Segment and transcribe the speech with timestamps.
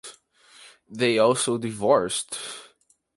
[0.89, 2.39] They also divorced.